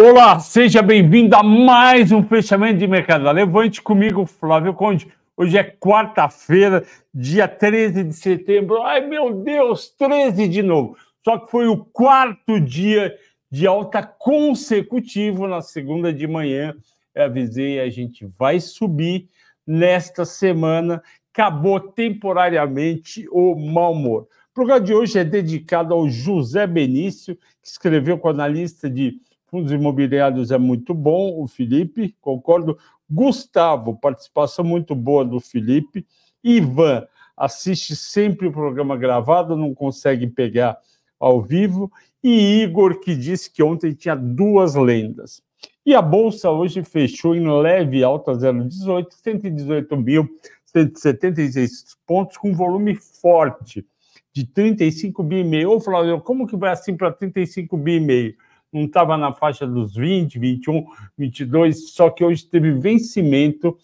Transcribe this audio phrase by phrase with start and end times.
[0.00, 3.28] Olá, seja bem-vindo a mais um fechamento de mercado.
[3.32, 5.08] Levante comigo, Flávio Conde.
[5.36, 8.80] Hoje é quarta-feira, dia 13 de setembro.
[8.84, 10.96] Ai, meu Deus, 13 de novo.
[11.24, 13.12] Só que foi o quarto dia
[13.50, 16.76] de alta consecutivo na segunda de manhã.
[17.12, 19.28] Eu avisei, a gente vai subir
[19.66, 21.02] nesta semana.
[21.34, 24.28] Acabou temporariamente o mau humor.
[24.52, 29.20] O programa de hoje é dedicado ao José Benício, que escreveu com o analista de
[29.50, 32.78] fundos imobiliários é muito bom, o Felipe, concordo.
[33.10, 36.06] Gustavo, participação muito boa do Felipe.
[36.44, 40.78] Ivan, assiste sempre o programa gravado, não consegue pegar
[41.18, 41.90] ao vivo.
[42.22, 45.42] E Igor, que disse que ontem tinha duas lendas.
[45.86, 49.06] E a Bolsa hoje fechou em leve alta 0,18,
[50.74, 53.86] 118.176 pontos, com volume forte
[54.32, 55.70] de 35 bi e meio.
[55.70, 58.36] Ô, Flávio, como que vai assim para 35 bi e meio?
[58.72, 63.76] Não estava na faixa dos 20, 21, 22, só que hoje teve vencimento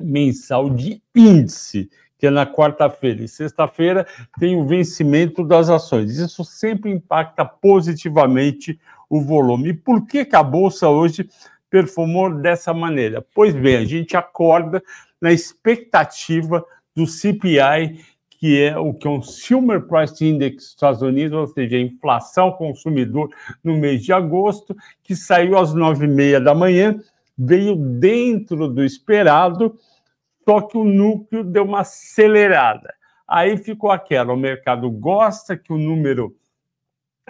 [0.00, 3.22] mensal de índice, que é na quarta-feira.
[3.22, 4.06] E sexta-feira
[4.38, 6.18] tem o vencimento das ações.
[6.18, 9.70] Isso sempre impacta positivamente o volume.
[9.70, 11.28] E por que, que a Bolsa hoje
[11.68, 13.24] performou dessa maneira?
[13.34, 14.82] Pois bem, a gente acorda
[15.20, 18.04] na expectativa do CPI
[18.40, 23.28] que é o Consumer Price Index dos Estados Unidos, ou seja, a inflação consumidor
[23.62, 26.98] no mês de agosto, que saiu às nove e meia da manhã,
[27.36, 29.78] veio dentro do esperado,
[30.42, 32.94] só que o núcleo deu uma acelerada.
[33.28, 36.34] Aí ficou aquela, o mercado gosta que o número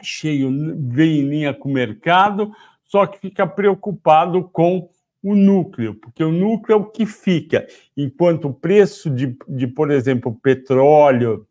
[0.01, 2.53] cheio vem em linha com o mercado,
[2.85, 4.89] só que fica preocupado com
[5.23, 7.67] o núcleo, porque o núcleo é o que fica,
[7.97, 11.47] enquanto o preço de, de, por exemplo, petróleo,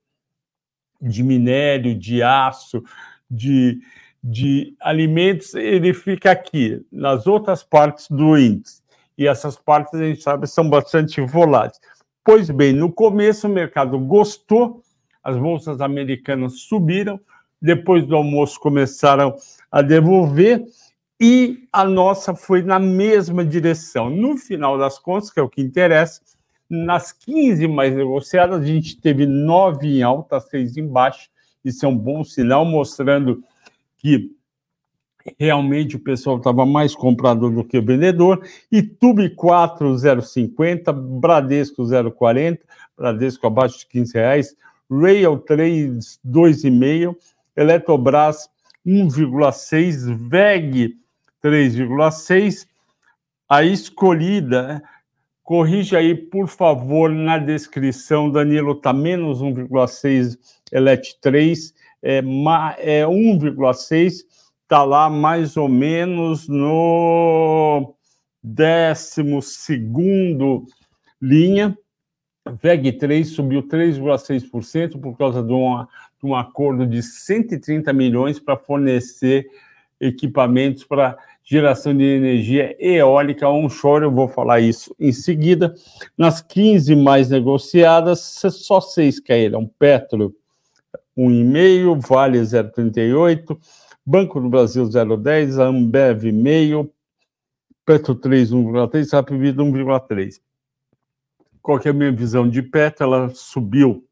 [1.02, 2.84] de minério, de aço,
[3.29, 3.79] de,
[4.24, 8.81] de alimentos, ele fica aqui, nas outras partes do índice.
[9.18, 11.79] E essas partes, a gente sabe, são bastante voláteis.
[12.24, 14.81] Pois bem, no começo o mercado gostou,
[15.24, 17.19] as bolsas americanas subiram,
[17.62, 19.35] depois do almoço começaram
[19.72, 20.63] a devolver,
[21.19, 24.09] e a nossa foi na mesma direção.
[24.09, 26.22] No final das contas, que é o que interessa,
[26.69, 31.28] nas 15 mais negociadas, a gente teve nove em alta, seis em baixa.
[31.66, 33.44] Isso é um bom sinal, mostrando
[33.97, 34.31] que
[35.38, 38.41] realmente o pessoal estava mais comprador do que vendedor.
[38.72, 42.59] E Tube 4, 0,50, Bradesco 0,40,
[42.97, 44.56] Bradesco abaixo de 15 reais,
[44.90, 47.16] Rail 3, 2,5,
[47.58, 48.50] Eletrobras
[48.85, 50.97] 1,6, VEG
[51.44, 52.67] 3,6.
[53.47, 54.81] A escolhida,
[55.44, 60.38] corrige aí, por favor, na descrição, Danilo, está menos 1,6,
[60.72, 61.73] Elet 3,
[62.03, 62.22] é, é
[63.05, 64.25] 1,6,
[64.61, 67.95] está lá mais ou menos no
[68.44, 70.66] décimo segundo
[71.22, 71.75] linha.
[72.61, 75.88] VEG 3 subiu 3,6% por causa de, uma,
[76.22, 79.47] de um acordo de 130 milhões para fornecer
[79.99, 85.73] equipamentos para geração de energia eólica onshore, eu vou falar isso em seguida.
[86.17, 89.69] Nas 15 mais negociadas, só seis caíram.
[89.79, 90.35] Petro,
[91.17, 93.57] 1,5, Vale 0,38,
[94.05, 96.91] Banco do Brasil 0,10, Ambev meio,
[97.85, 100.39] Petro 3, 1,3, Rapvida 1,3.
[101.61, 103.03] Qual que é a minha visão de Petro?
[103.03, 104.07] Ela subiu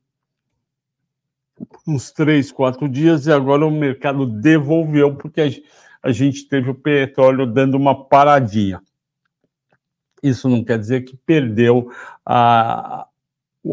[1.87, 5.61] uns três, quatro dias e agora o mercado devolveu, porque
[6.01, 8.81] a, gente teve o petróleo dando uma paradinha.
[10.21, 11.91] Isso não quer dizer que perdeu
[12.25, 13.07] a,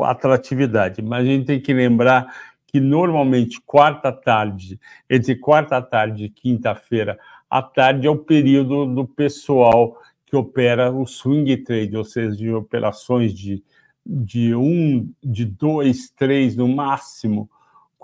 [0.03, 2.35] a atratividade, mas a gente tem que lembrar
[2.67, 7.19] que normalmente quarta tarde, entre quarta tarde e quinta-feira
[7.49, 12.53] à tarde é o período do pessoal que opera o swing trade, ou seja, de
[12.53, 13.63] operações de,
[14.05, 17.49] de um, de dois, três no máximo,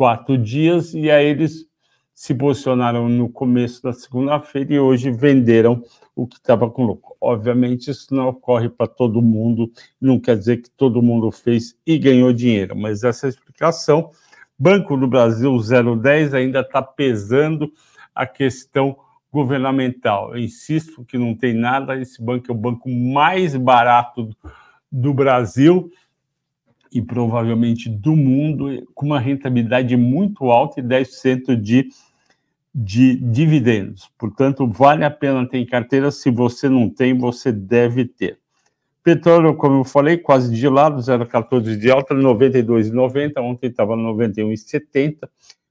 [0.01, 1.67] quatro dias, e aí eles
[2.15, 5.85] se posicionaram no começo da segunda-feira e hoje venderam
[6.17, 7.15] o que estava com lucro.
[7.21, 9.71] Obviamente, isso não ocorre para todo mundo,
[10.01, 14.11] não quer dizer que todo mundo fez e ganhou dinheiro, mas essa explicação.
[14.59, 17.71] Banco do Brasil 010 ainda está pesando
[18.15, 18.97] a questão
[19.31, 20.35] governamental.
[20.35, 24.31] Eu insisto que não tem nada, esse banco é o banco mais barato
[24.91, 25.93] do Brasil
[26.93, 31.89] e provavelmente do mundo, com uma rentabilidade muito alta e 10% de,
[32.75, 34.11] de dividendos.
[34.19, 36.11] Portanto, vale a pena ter em carteira.
[36.11, 38.39] Se você não tem, você deve ter.
[39.03, 43.41] Petróleo, como eu falei, quase de lado, 0,14 de alta, 92,90.
[43.41, 45.29] Ontem estava 91,70.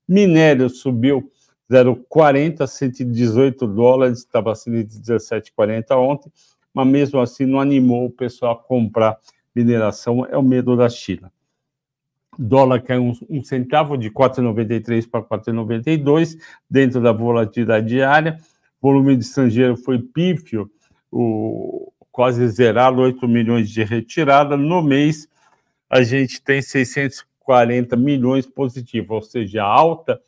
[0.07, 1.29] Minério subiu
[1.69, 6.31] 0,40, 118 dólares, estava sendo de 17,40 ontem,
[6.73, 9.17] mas mesmo assim não animou o pessoal a comprar
[9.63, 11.31] mineração, é o medo da China.
[12.37, 16.37] Dólar caiu um, um centavo de 4,93 para 4,92,
[16.69, 18.37] dentro da volatilidade diária.
[18.81, 20.71] Volume de estrangeiro foi pífio,
[21.11, 24.55] o, quase zerado, 8 milhões de retirada.
[24.55, 25.27] No mês,
[25.89, 30.21] a gente tem 640 milhões positivo, ou seja, alta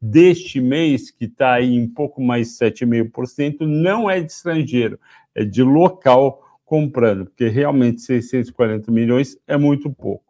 [0.00, 5.00] deste mês, que está aí em pouco mais de 7,5%, não é de estrangeiro,
[5.34, 10.24] é de local comprando, porque realmente 640 milhões é muito pouco.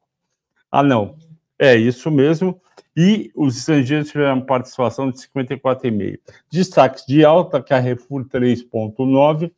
[0.70, 1.16] Ah, não,
[1.58, 2.60] é isso mesmo.
[2.94, 6.18] E os estrangeiros tiveram participação de 54,5%.
[6.50, 9.50] Destaques de alta, Carrefour 3,9%.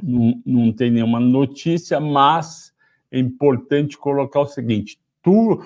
[0.00, 2.72] Não, não tem nenhuma notícia, mas
[3.10, 5.62] é importante colocar o seguinte: tu,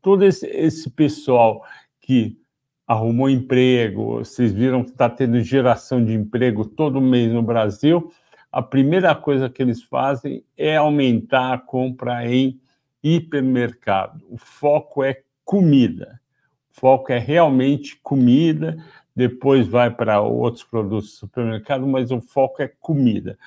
[0.00, 1.64] todo esse, esse pessoal
[2.00, 2.38] que
[2.86, 8.10] arrumou emprego, vocês viram que está tendo geração de emprego todo mês no Brasil,
[8.58, 12.60] a primeira coisa que eles fazem é aumentar a compra em
[13.00, 14.20] hipermercado.
[14.28, 16.20] O foco é comida.
[16.74, 18.76] O foco é realmente comida,
[19.14, 23.38] depois vai para outros produtos do supermercado, mas o foco é comida.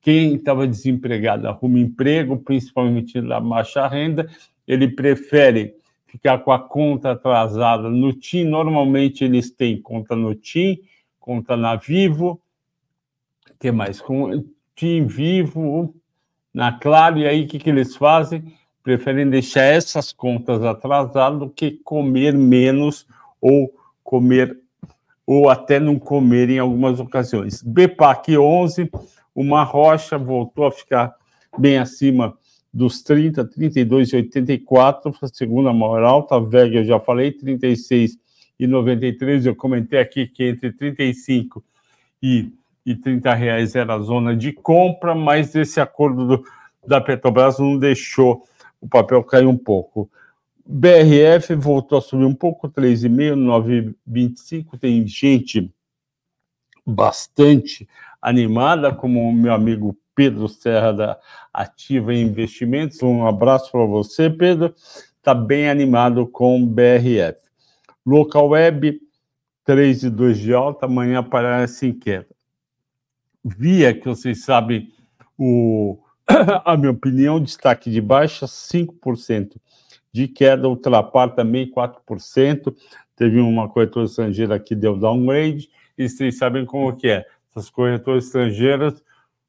[0.00, 4.28] Quem estava desempregado arruma emprego, principalmente na baixa renda,
[4.66, 8.42] ele prefere ficar com a conta atrasada no TIM.
[8.42, 10.80] Normalmente eles têm conta no TIM,
[11.20, 12.42] conta na Vivo,
[13.58, 14.00] que mais?
[14.00, 14.44] Com
[14.74, 15.94] TIM Vivo,
[16.54, 18.54] na Claro, e aí o que, que eles fazem?
[18.82, 23.06] Preferem deixar essas contas atrasadas do que comer menos
[23.40, 23.72] ou
[24.02, 24.58] comer
[25.26, 27.62] ou até não comer em algumas ocasiões.
[27.62, 28.90] BPAC 11,
[29.34, 31.14] uma rocha voltou a ficar
[31.58, 32.34] bem acima
[32.72, 38.18] dos 30, 32 e 84, a segunda maior alta, VEG eu já falei, 36
[38.58, 41.62] e 93, eu comentei aqui que entre 35
[42.22, 42.58] e, 30
[43.36, 46.44] reais era a zona de compra, mas esse acordo do,
[46.86, 48.44] da Petrobras não deixou
[48.80, 50.10] o papel cair um pouco.
[50.64, 53.34] BRF voltou a subir um pouco, 3,5,
[54.06, 55.72] 9,25, tem gente
[56.86, 57.88] bastante
[58.20, 61.18] animada, como o meu amigo Pedro Serra da
[61.52, 63.02] Ativa Investimentos.
[63.02, 64.74] Um abraço para você, Pedro.
[65.16, 67.38] Está bem animado com BRF.
[68.04, 69.00] Local Web,
[69.64, 72.37] 3 e 2 de alta, amanhã aparece em queda.
[73.44, 74.92] Via, que vocês sabem,
[75.38, 75.98] o,
[76.64, 79.56] a minha opinião, destaque de baixa, 5%
[80.12, 82.74] de queda, Ultrapar também 4%,
[83.16, 88.26] teve uma corretora estrangeira que deu downgrade, e vocês sabem como que é, essas corretoras
[88.26, 89.02] estrangeiras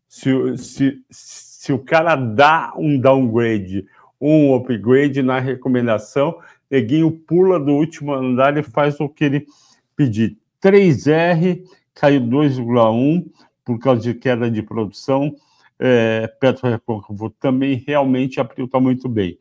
[0.07, 3.85] se, se, se o cara dá um downgrade
[4.19, 6.39] um upgrade na recomendação,
[6.69, 9.47] neguinho pula do último andar e faz o que ele
[9.95, 10.37] pedir.
[10.61, 11.63] 3R
[11.93, 13.25] caiu 2,1
[13.69, 15.35] por causa de queda de produção.
[15.77, 19.37] É, Petro Recôncavo também realmente abriu está muito bem.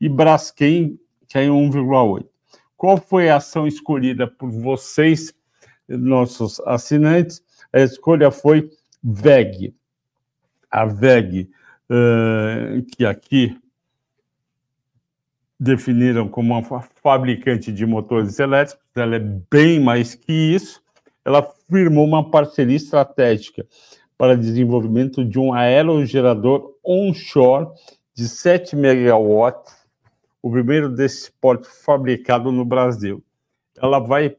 [0.00, 0.98] E Braskem
[1.32, 2.26] caiu 1,8.
[2.76, 5.32] Qual foi a ação escolhida por vocês,
[5.88, 7.40] nossos assinantes?
[7.72, 8.68] A escolha foi
[9.00, 9.72] VEG
[10.70, 11.48] a VEG,
[11.88, 13.56] uh, que aqui
[15.58, 20.82] definiram como uma fabricante de motores elétricos, ela é bem mais que isso,
[21.24, 23.66] ela firmou uma parceria estratégica
[24.16, 27.68] para desenvolvimento de um aerogerador onshore
[28.14, 29.76] de 7 megawatts,
[30.42, 33.22] o primeiro desse porte fabricado no Brasil.
[33.80, 34.36] Ela vai,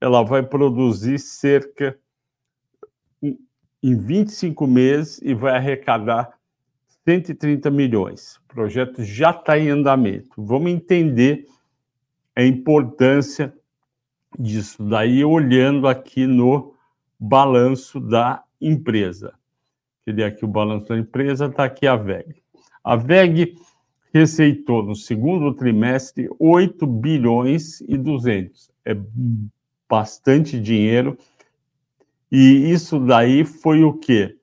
[0.00, 1.98] ela vai produzir cerca
[3.82, 6.38] em 25 meses e vai arrecadar
[7.04, 8.36] 130 milhões.
[8.36, 10.30] O projeto já está em andamento.
[10.38, 11.46] Vamos entender
[12.34, 13.52] a importância
[14.38, 16.74] disso daí olhando aqui no
[17.18, 19.34] balanço da empresa.
[20.04, 22.42] Queria aqui o balanço da empresa, está aqui a VEG.
[22.82, 23.56] A VEG
[24.12, 28.70] receitou no segundo trimestre 8 bilhões e 200.
[28.84, 28.96] É
[29.88, 31.16] bastante dinheiro
[32.30, 34.36] e isso daí foi o quê?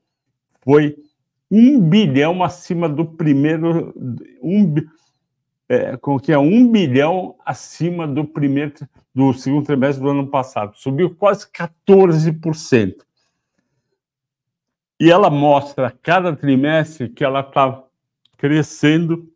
[0.62, 0.96] Foi
[1.50, 3.92] um bilhão acima do primeiro.
[4.40, 4.74] Um,
[5.68, 8.72] é, com que é um bilhão acima do primeiro
[9.14, 10.76] do segundo trimestre do ano passado.
[10.76, 12.94] Subiu quase 14%.
[14.98, 17.82] E ela mostra cada trimestre que ela está
[18.36, 19.30] crescendo,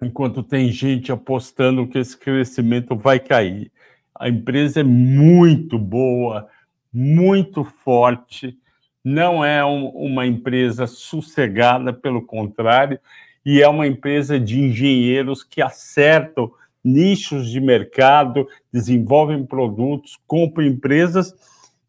[0.00, 3.70] enquanto tem gente apostando que esse crescimento vai cair.
[4.14, 6.48] A empresa é muito boa,
[6.92, 8.58] muito forte,
[9.04, 12.98] não é um, uma empresa sossegada, pelo contrário,
[13.44, 16.52] e é uma empresa de engenheiros que acertam
[16.84, 21.34] nichos de mercado, desenvolvem produtos, compram empresas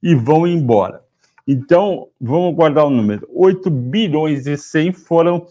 [0.02, 1.04] e vão embora.
[1.48, 3.28] Então, vamos guardar o número.
[3.34, 5.48] 8 bilhões e 100 foram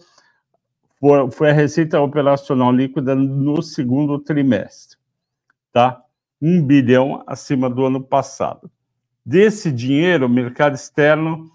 [1.33, 4.97] foi a receita operacional líquida no segundo trimestre,
[5.69, 6.01] tá?
[6.41, 8.71] Um bilhão acima do ano passado.
[9.25, 11.51] Desse dinheiro, mercado externo,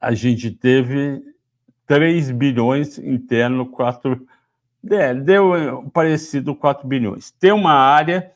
[0.00, 1.22] a gente teve
[1.86, 4.26] 3 bilhões interno, 4
[4.88, 7.30] é, deu parecido 4 bilhões.
[7.32, 8.32] Tem uma área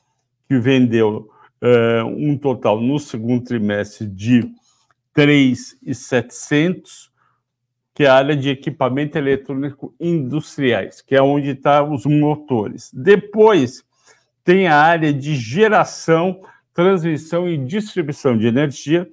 [0.49, 1.31] que vendeu
[1.63, 4.51] uh, um total no segundo trimestre de
[5.13, 7.15] 3,700
[7.95, 12.91] que é a área de equipamento eletrônico industriais, que é onde estão tá os motores.
[12.93, 13.85] Depois
[14.43, 16.43] tem a área de geração,
[16.75, 19.09] transmissão e distribuição de energia,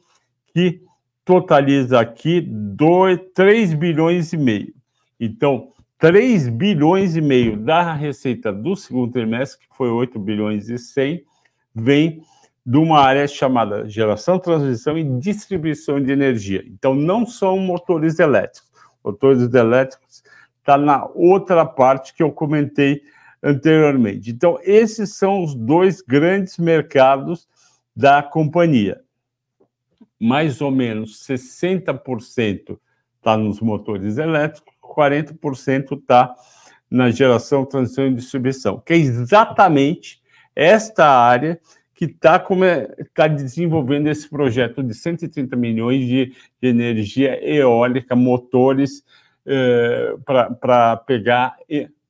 [0.52, 0.82] que
[1.24, 4.74] totaliza aqui 2, 3 bilhões e meio.
[5.20, 10.78] Então, 3 bilhões e meio da receita do segundo trimestre, que foi 8 bilhões e
[10.78, 11.24] 100,
[11.74, 12.22] vem
[12.66, 16.62] de uma área chamada geração, transmissão e distribuição de energia.
[16.68, 18.72] Então, não são motores elétricos
[19.04, 20.24] motores elétricos,
[20.60, 23.02] está na outra parte que eu comentei
[23.42, 24.30] anteriormente.
[24.30, 27.48] Então, esses são os dois grandes mercados
[27.96, 29.02] da companhia.
[30.20, 32.78] Mais ou menos 60%
[33.18, 36.34] está nos motores elétricos, 40% está
[36.90, 40.22] na geração, transição e distribuição, que é exatamente
[40.56, 41.60] esta área
[41.94, 42.44] que está
[43.14, 49.04] tá desenvolvendo esse projeto de 130 milhões de, de energia eólica, motores,
[49.46, 51.56] eh, para pegar,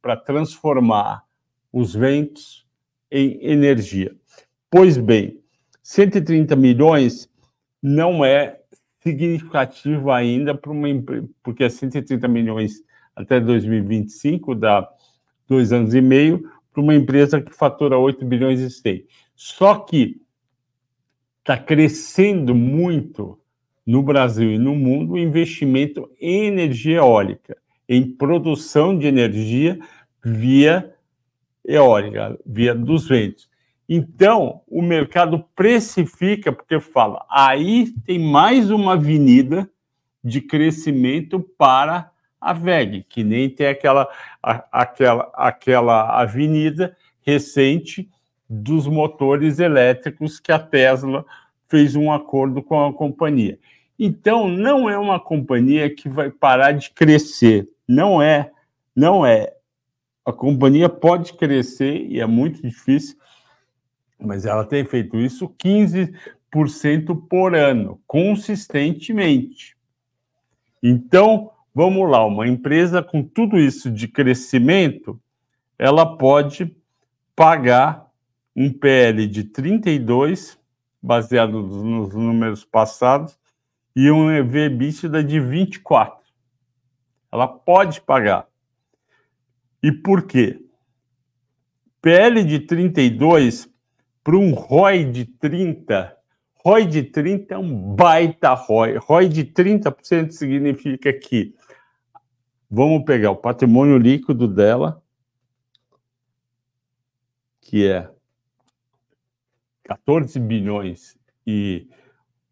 [0.02, 1.24] para transformar
[1.72, 2.66] os ventos
[3.12, 4.16] em energia.
[4.70, 5.40] Pois bem,
[5.84, 7.30] 130 milhões
[7.82, 8.61] não é
[9.01, 12.84] significativo ainda para uma empresa, porque é 130 milhões
[13.15, 14.88] até 2025, dá
[15.48, 19.05] dois anos e meio, para uma empresa que fatura 8 bilhões e 100.
[19.36, 20.22] Só que
[21.39, 23.38] está crescendo muito
[23.86, 27.58] no Brasil e no mundo o investimento em energia eólica,
[27.89, 29.79] em produção de energia
[30.24, 30.93] via
[31.65, 33.50] eólica, via dos ventos.
[33.93, 39.69] Então, o mercado precifica, porque fala, aí tem mais uma avenida
[40.24, 44.07] de crescimento para a VEG, que nem tem aquela,
[44.41, 48.10] aquela, aquela avenida recente
[48.50, 51.25] dos motores elétricos que a Tesla
[51.67, 53.60] fez um acordo com a companhia.
[54.00, 57.67] Então, não é uma companhia que vai parar de crescer.
[57.86, 58.51] Não é,
[58.95, 59.51] não é.
[60.25, 63.17] A companhia pode crescer e é muito difícil,
[64.22, 69.75] mas ela tem feito isso 15% por ano, consistentemente.
[70.82, 75.20] Então, vamos lá, uma empresa com tudo isso de crescimento,
[75.78, 76.75] ela pode
[77.36, 78.08] pagar
[78.56, 80.60] um PL de 32,
[81.01, 83.40] baseado nos números passados,
[83.96, 86.22] e um EV EBITDA de 24.
[87.32, 88.48] Ela pode pagar.
[89.82, 90.63] E por quê?
[92.01, 93.71] PL de 32
[94.24, 96.16] para um ROI de 30.
[96.63, 98.98] ROI de 30 é um baita ROI.
[98.98, 101.56] ROI de 30% significa que
[102.70, 105.01] vamos pegar o patrimônio líquido dela,
[107.60, 108.10] que é
[109.84, 111.90] 14 bilhões e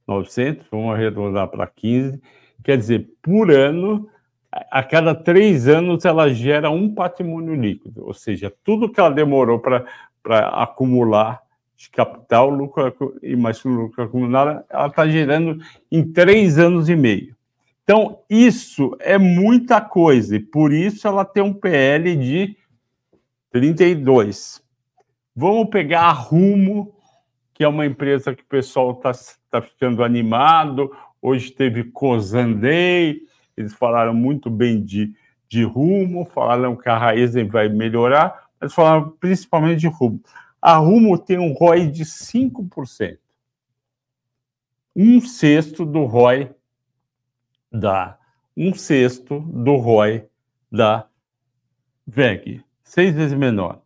[0.08, 2.20] 900, vamos arredondar para 15,
[2.64, 4.10] quer dizer, por ano,
[4.52, 9.60] a cada três anos ela gera um patrimônio líquido, ou seja, tudo que ela demorou
[9.60, 9.86] para
[10.50, 11.42] acumular
[11.80, 17.34] de capital, lucro e mais lucro acumulado, ela está gerando em três anos e meio.
[17.86, 22.58] Então, isso é muita coisa, e por isso ela tem um PL de
[23.50, 24.62] 32.
[25.34, 26.94] Vamos pegar a Rumo,
[27.54, 29.14] que é uma empresa que o pessoal está
[29.50, 30.92] tá ficando animado.
[31.22, 33.22] Hoje teve Cozandei,
[33.56, 35.14] eles falaram muito bem de,
[35.48, 40.22] de rumo, falaram que a Raizen vai melhorar, mas falaram principalmente de rumo.
[40.62, 43.18] A Rumo tem um ROI de 5%.
[44.96, 46.54] Um sexto do ROI
[47.72, 48.18] da
[48.58, 50.28] um sexto do ROI
[50.72, 51.08] da
[52.06, 53.82] VEG, seis vezes menor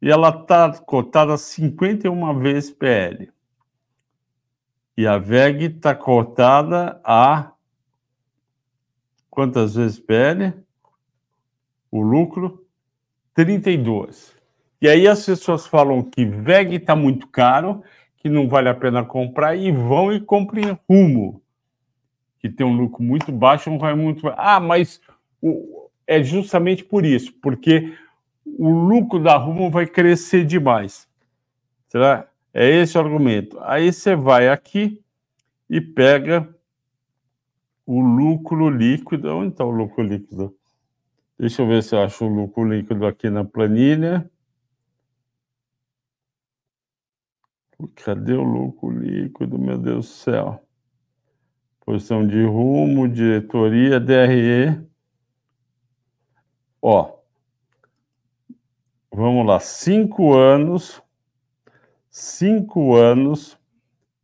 [0.00, 3.32] e ela está cotada 51 vezes PL.
[4.96, 7.52] E a VEG está cotada a
[9.28, 10.54] quantas vezes PL?
[11.90, 12.66] O lucro
[13.34, 14.35] 32.
[14.80, 17.82] E aí as pessoas falam que VEG está muito caro,
[18.16, 21.42] que não vale a pena comprar e vão e comprem Rumo,
[22.38, 24.28] que tem um lucro muito baixo, não vai muito.
[24.36, 25.00] Ah, mas
[25.40, 25.88] o...
[26.06, 27.94] é justamente por isso, porque
[28.44, 31.08] o lucro da Rumo vai crescer demais.
[31.88, 32.28] Será?
[32.52, 33.58] É esse o argumento.
[33.62, 35.02] Aí você vai aqui
[35.68, 36.48] e pega
[37.84, 39.28] o lucro líquido.
[39.28, 40.54] Onde está o lucro líquido?
[41.38, 44.28] Deixa eu ver se eu acho o lucro líquido aqui na planilha.
[47.96, 50.66] Cadê o lucro líquido, meu Deus do céu?
[51.84, 54.80] Posição de rumo, diretoria, DRE.
[56.80, 57.18] Ó,
[59.12, 61.02] vamos lá, cinco anos,
[62.10, 63.58] cinco anos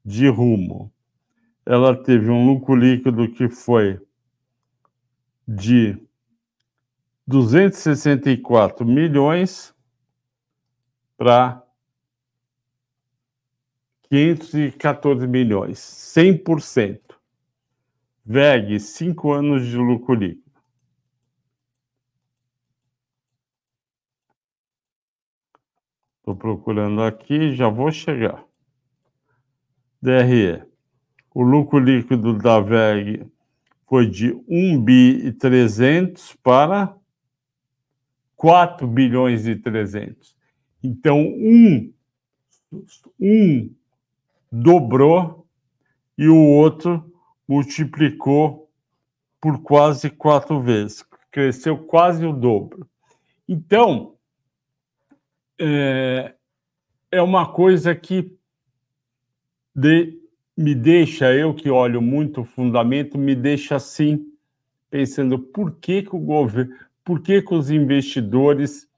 [0.05, 0.93] de rumo.
[1.65, 4.01] Ela teve um lucro líquido que foi
[5.47, 5.97] de
[7.27, 9.75] 264 milhões
[11.17, 11.63] para
[14.13, 17.01] 514 milhões, 100%.
[18.23, 20.53] VEG, 5 anos de lucro líquido.
[26.19, 28.45] Estou procurando aqui, já vou chegar.
[30.03, 30.63] DRE.
[31.35, 33.27] O lucro líquido da VEG
[33.89, 36.95] foi de 1 bi e 300 para
[38.37, 40.37] 4 bilhões e 300.
[40.83, 41.95] Então, um,
[43.19, 43.75] um
[44.53, 45.47] dobrou
[46.19, 47.11] e o outro
[47.49, 48.71] multiplicou
[49.41, 52.87] por quase quatro vezes, cresceu quase o dobro.
[53.49, 54.15] Então,
[55.59, 56.35] é,
[57.11, 58.37] é uma coisa que
[59.75, 60.19] de,
[60.57, 64.33] me deixa, eu que olho muito o fundamento, me deixa assim,
[64.91, 68.89] pensando por que, que o governo, por que, que os investidores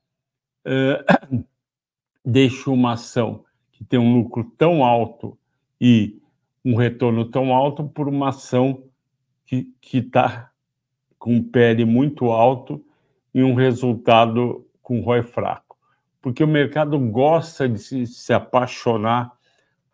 [0.66, 1.44] uh,
[2.24, 5.38] deixam uma ação que tem um lucro tão alto
[5.86, 6.18] e
[6.64, 8.84] um retorno tão alto por uma ação
[9.44, 10.50] que está
[11.18, 12.82] com PL muito alto
[13.34, 15.76] e um resultado com ROI fraco?
[16.22, 19.30] Porque o mercado gosta de se, se apaixonar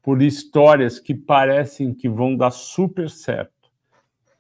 [0.01, 3.69] por histórias que parecem que vão dar super certo.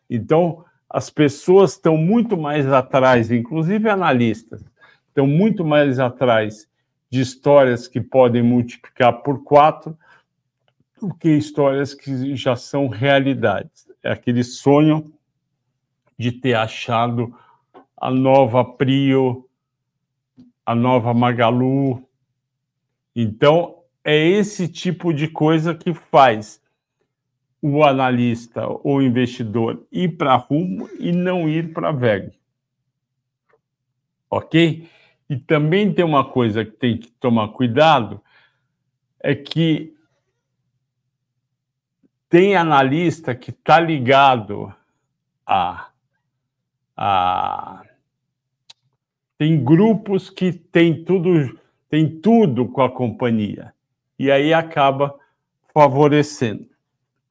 [0.09, 4.65] Então, as pessoas estão muito mais atrás, inclusive analistas,
[5.09, 6.69] estão muito mais atrás
[7.11, 9.99] de histórias que podem multiplicar por quatro
[11.01, 13.89] do que histórias que já são realidades.
[14.03, 15.13] É aquele sonho
[16.19, 17.35] de ter achado
[17.97, 19.49] a nova Prio,
[20.65, 22.07] a nova Magalu.
[23.17, 26.61] Então, é esse tipo de coisa que faz
[27.63, 32.33] o analista ou investidor ir para rumo e não ir para VEG.
[34.31, 34.89] Ok?
[35.29, 38.21] E também tem uma coisa que tem que tomar cuidado,
[39.23, 39.95] é que
[42.31, 44.73] tem analista que está ligado
[45.45, 45.89] a,
[46.97, 47.83] a
[49.37, 53.75] tem grupos que tem tudo tem tudo com a companhia
[54.17, 55.19] e aí acaba
[55.73, 56.69] favorecendo.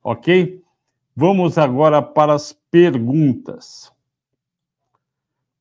[0.04, 0.62] Ok?
[1.16, 3.92] Vamos agora para as perguntas.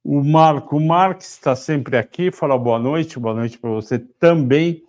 [0.03, 4.83] O Marco Marques está sempre aqui, fala boa noite, boa noite para você também.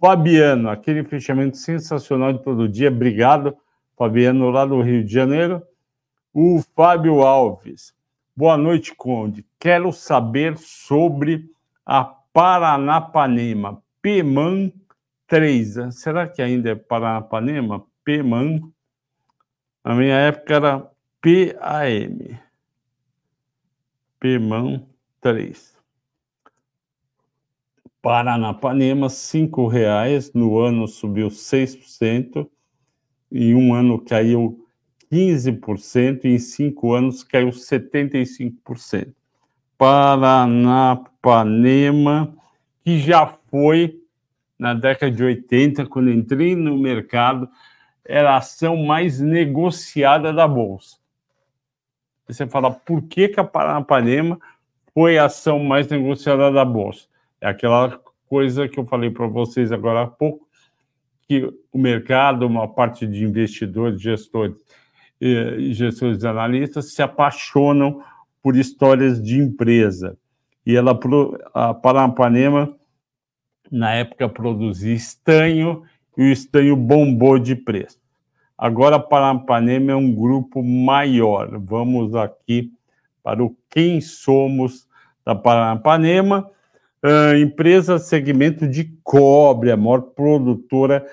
[0.00, 3.56] Fabiano, aquele fechamento sensacional de todo dia, obrigado,
[3.98, 5.60] Fabiano, lá do Rio de Janeiro.
[6.32, 7.92] O Fábio Alves,
[8.34, 9.44] boa noite, Conde.
[9.58, 11.50] Quero saber sobre
[11.84, 14.72] a Paranapanema, PMAN
[15.26, 15.92] 3.
[15.92, 17.84] Será que ainda é Paranapanema?
[18.04, 18.60] PMAN
[19.84, 20.78] na minha época era
[21.20, 22.38] PAM.
[24.20, 24.86] PMAN
[25.20, 25.76] 3.
[28.00, 32.48] Paranapanema, R$ reais no ano subiu 6%,
[33.30, 34.64] em um ano caiu
[35.12, 39.12] 15%, e em cinco anos caiu 75%.
[39.76, 42.34] Paranapanema,
[42.84, 44.00] que já foi
[44.58, 47.48] na década de 80, quando entrei no mercado,
[48.04, 50.96] era a ação mais negociada da Bolsa.
[52.26, 54.40] Você fala, por que, que a Paranapanema
[54.92, 57.06] foi a ação mais negociada da Bolsa?
[57.40, 60.47] É aquela coisa que eu falei para vocês agora há pouco,
[61.28, 64.56] que o mercado, uma parte de investidores, gestores
[65.20, 68.02] e gestores analistas se apaixonam
[68.42, 70.16] por histórias de empresa.
[70.64, 70.98] E ela,
[71.52, 72.74] a Paranapanema,
[73.70, 75.82] na época, produzia estanho
[76.16, 77.98] e o estanho bombou de preço.
[78.56, 81.58] Agora, Paranapanema é um grupo maior.
[81.58, 82.72] Vamos aqui
[83.22, 84.88] para o quem somos
[85.24, 86.50] da Paranapanema.
[87.02, 91.06] Uh, empresa segmento de cobre, a maior produtora,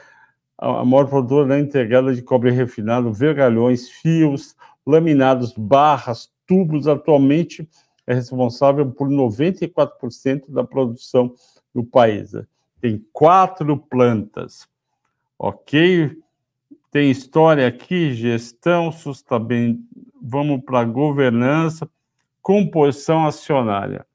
[0.58, 6.88] a maior produtora integrada de cobre refinado, vergalhões, fios, laminados, barras, tubos.
[6.88, 7.69] Atualmente,
[8.08, 11.34] é responsável por 94% da produção
[11.74, 12.32] do país.
[12.82, 14.67] Tem quatro plantas,
[15.38, 16.17] ok?
[16.91, 19.84] Tem história aqui, gestão, sustentabilidade.
[20.28, 21.88] Vamos para governança,
[22.41, 24.06] composição acionária.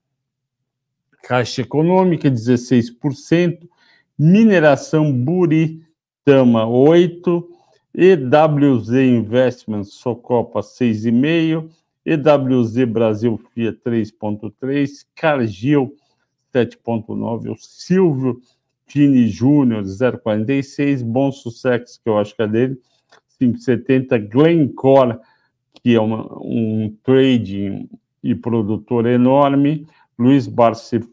[1.22, 3.68] Caixa econômica, 16%,
[4.18, 7.44] mineração Buritama, 8%,
[7.94, 11.68] EWZ Investments, Socopa, 6,5%,
[12.04, 15.94] EWZ Brasil FIA 3,3%, Cargill
[16.54, 18.40] 7,9%, o Silvio
[18.86, 22.78] Tini Júnior 0,46%, Bom Sucesso, que eu acho que é dele,
[23.40, 25.18] 5,70%, Glencore,
[25.74, 27.88] que é uma, um trading
[28.22, 29.86] e produtor enorme,
[30.20, 30.46] Luiz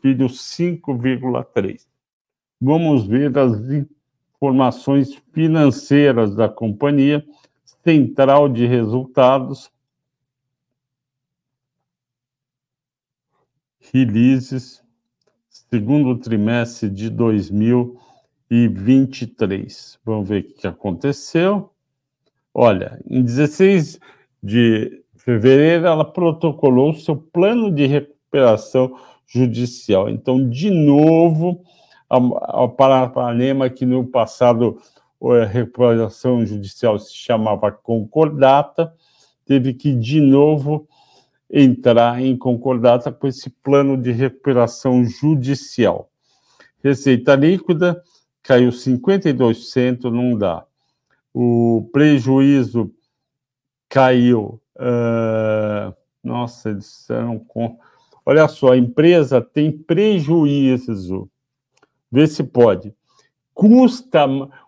[0.02, 1.86] Filho, 5,3%.
[2.60, 3.54] Vamos ver as
[4.36, 7.26] informações financeiras da companhia,
[7.86, 9.72] central de resultados,
[13.80, 14.84] releases,
[15.48, 19.98] segundo trimestre de 2023.
[20.04, 21.72] Vamos ver o que aconteceu.
[22.54, 24.02] Olha, em 16
[24.44, 28.17] de fevereiro, ela protocolou seu plano de recuperação
[29.26, 30.10] judicial.
[30.10, 31.64] Então, de novo,
[32.10, 34.80] ao Parapanema, que no passado
[35.22, 38.94] a recuperação judicial se chamava concordata,
[39.46, 40.88] teve que, de novo,
[41.50, 46.10] entrar em concordata com esse plano de recuperação judicial.
[46.84, 48.02] Receita líquida
[48.44, 50.66] caiu 52%, não dá.
[51.34, 52.92] O prejuízo
[53.90, 54.62] caiu.
[54.76, 57.78] Uh, nossa, disseram com.
[58.30, 61.32] Olha só, a empresa tem prejuízo.
[62.12, 62.94] Vê se pode.
[63.54, 64.26] Custa.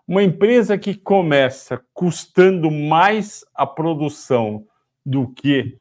[0.08, 4.64] Uma empresa que começa custando mais a produção
[5.04, 5.76] do que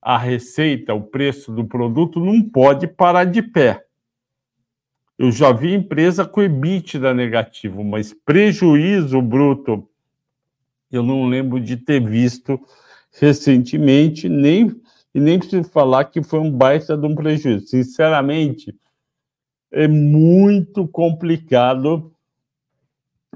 [0.00, 3.84] a receita, o preço do produto, não pode parar de pé.
[5.18, 9.86] Eu já vi empresa com EBITDA negativo, mas prejuízo bruto,
[10.90, 12.58] eu não lembro de ter visto
[13.20, 14.74] recentemente, nem,
[15.14, 17.66] e nem preciso falar que foi um baita de um prejuízo.
[17.66, 18.74] Sinceramente,
[19.70, 22.12] é muito complicado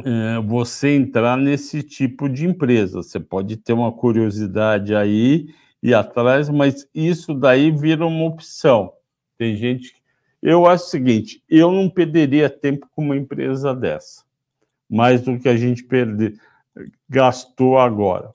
[0.05, 3.03] é, você entrar nesse tipo de empresa.
[3.03, 5.49] Você pode ter uma curiosidade aí
[5.83, 8.93] ir atrás, mas isso daí vira uma opção.
[9.37, 9.95] Tem gente.
[10.41, 14.23] Eu acho o seguinte: eu não perderia tempo com uma empresa dessa,
[14.89, 16.39] mais do que a gente perde,
[17.09, 18.31] gastou agora.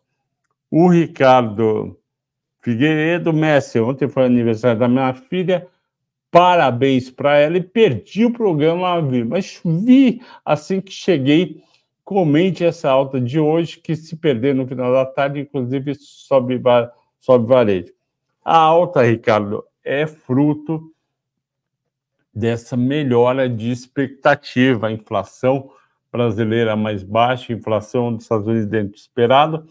[0.70, 1.98] O Ricardo
[2.68, 5.66] Figueiredo, Messi, ontem foi aniversário da minha filha,
[6.30, 11.64] parabéns para ela e perdi o programa mas vi assim que cheguei.
[12.04, 16.62] Comente essa alta de hoje, que se perder no final da tarde, inclusive sobe
[17.22, 17.94] sobe varejo.
[18.44, 20.92] A alta, Ricardo, é fruto
[22.34, 24.88] dessa melhora de expectativa.
[24.88, 25.72] A inflação
[26.12, 29.66] brasileira mais baixa, a inflação dos Estados Unidos dentro do esperado,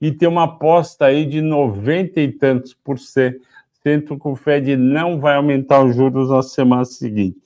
[0.00, 3.40] e tem uma aposta aí de 90 e tantos por cento
[3.82, 7.38] que o Fed não vai aumentar os juros na semana seguinte.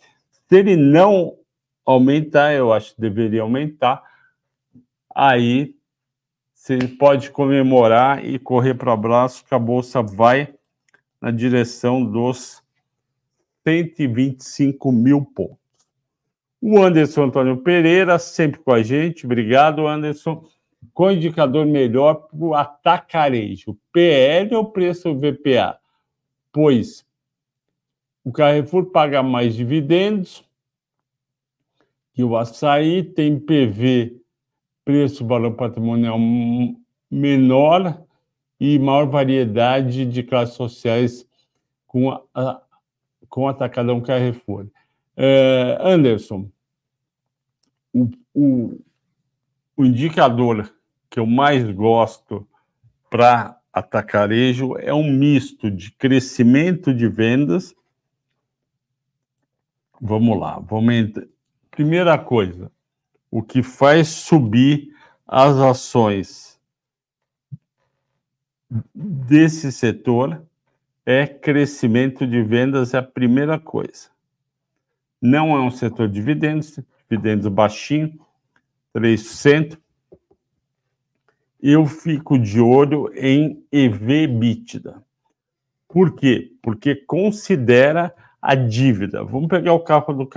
[0.48, 1.36] Se ele não
[1.84, 4.02] aumentar, eu acho que deveria aumentar,
[5.14, 5.74] aí
[6.52, 10.54] você pode comemorar e correr para o abraço, que a Bolsa vai
[11.20, 12.62] na direção dos
[13.66, 15.56] 125 mil pontos.
[16.60, 19.26] O Anderson Antônio Pereira, sempre com a gente.
[19.26, 20.44] Obrigado, Anderson.
[20.92, 25.78] Com indicador melhor para o atacarejo, PL ou preço VPA?
[26.52, 27.04] Pois
[28.24, 30.44] o Carrefour paga mais dividendos
[32.14, 34.20] que o açaí, tem PV
[34.84, 36.18] preço valor patrimonial
[37.10, 38.02] menor
[38.60, 41.26] e maior variedade de classes sociais
[41.86, 42.62] com, a,
[43.28, 44.66] com Atacadão Carrefour.
[45.16, 46.48] É, Anderson,
[47.92, 48.80] o, o,
[49.82, 50.72] o indicador
[51.10, 52.46] que eu mais gosto
[53.10, 57.74] para atacarejo é um misto de crescimento de vendas.
[60.00, 61.26] Vamos lá, vamos entrar.
[61.70, 62.70] Primeira coisa,
[63.30, 64.94] o que faz subir
[65.26, 66.60] as ações
[68.94, 70.46] desse setor
[71.04, 74.10] é crescimento de vendas, é a primeira coisa.
[75.20, 78.18] Não é um setor de dividendos, dividendos baixinho,
[78.94, 79.78] 3%.
[81.60, 85.02] Eu fico de olho em EV/EBITDA.
[85.88, 86.52] Por quê?
[86.60, 89.22] Porque considera a dívida.
[89.22, 90.28] Vamos pegar o caso do,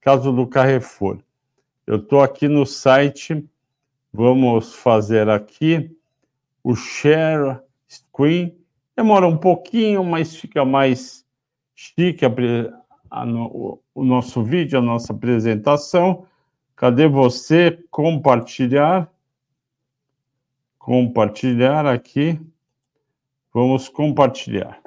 [0.00, 1.18] caso do Carrefour.
[1.86, 3.48] Eu estou aqui no site,
[4.12, 5.96] vamos fazer aqui
[6.62, 8.58] o share screen.
[8.96, 11.24] Demora um pouquinho, mas fica mais
[11.74, 12.32] chique a,
[13.10, 16.26] a, no, o nosso vídeo, a nossa apresentação.
[16.76, 17.82] Cadê você?
[17.90, 19.10] Compartilhar.
[20.78, 22.38] Compartilhar aqui.
[23.52, 24.78] Vamos compartilhar.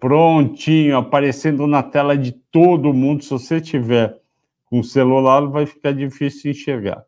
[0.00, 3.22] Prontinho, aparecendo na tela de todo mundo.
[3.22, 4.18] Se você tiver
[4.64, 7.04] com o celular, vai ficar difícil enxergar.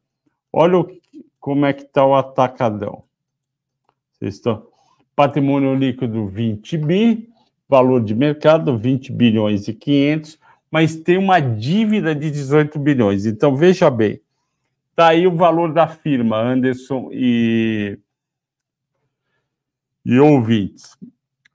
[0.52, 0.88] Olha o,
[1.40, 3.02] como é que está o atacadão.
[4.12, 4.66] Vocês estão...
[5.16, 7.28] Patrimônio líquido 20 bi,
[7.68, 10.38] valor de mercado 20 bilhões e 500,
[10.74, 13.26] mas tem uma dívida de 18 bilhões.
[13.26, 14.20] Então, veja bem,
[14.90, 17.96] está aí o valor da firma, Anderson e,
[20.04, 20.98] e ouvintes.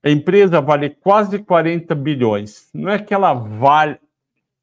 [0.01, 2.69] A empresa vale quase 40 bilhões.
[2.73, 3.97] Não é que ela vale.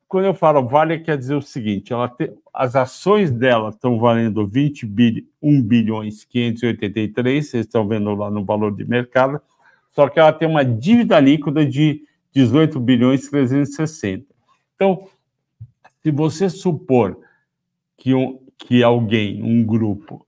[0.09, 4.47] Quando eu falo vale, quer dizer o seguinte: ela tem, as ações dela estão valendo
[4.47, 9.39] 20 bilhões, 1 bilhões 583, vocês estão vendo lá no valor de mercado,
[9.93, 14.36] só que ela tem uma dívida líquida de 18 bilhões 360.
[14.77, 15.09] Então,
[16.03, 17.19] se você supor
[17.97, 20.25] que, um, que alguém, um grupo,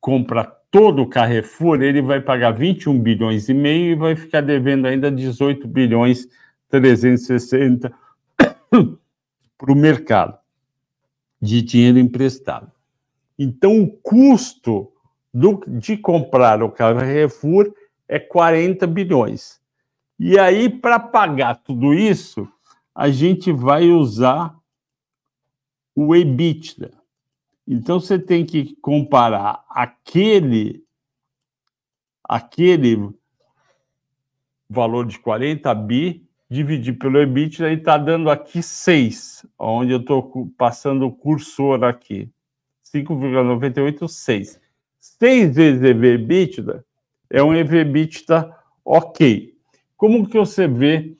[0.00, 4.86] compra todo o Carrefour, ele vai pagar 21 bilhões e meio e vai ficar devendo
[4.86, 6.26] ainda 18 bilhões
[6.68, 7.92] 360
[9.56, 10.36] para o mercado
[11.40, 12.72] de dinheiro emprestado.
[13.38, 14.92] Então, o custo
[15.32, 17.72] do, de comprar o Carrefour
[18.08, 19.60] é 40 bilhões.
[20.18, 22.48] E aí, para pagar tudo isso,
[22.94, 24.56] a gente vai usar
[25.94, 26.92] o EBITDA.
[27.66, 30.84] Então você tem que comparar aquele
[32.24, 33.10] aquele
[34.68, 40.50] valor de 40 bi dividir pelo EBITDA e está dando aqui 6, onde eu estou
[40.56, 42.30] passando o cursor aqui.
[42.82, 44.60] 5,986.
[44.98, 46.84] 6 vezes EBITDA
[47.30, 49.56] é um EBITDA ok.
[49.96, 51.16] Como que você vê